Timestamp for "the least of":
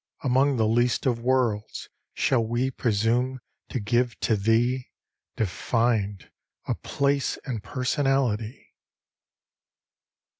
0.57-1.19